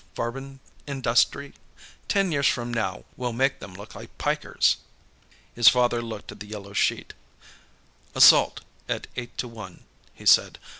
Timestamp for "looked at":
6.01-6.39